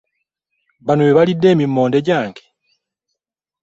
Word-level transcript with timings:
Bano 0.85 1.01
be 1.07 1.17
balidde 1.17 1.47
emimmonde 1.51 1.99
gyange! 2.07 2.43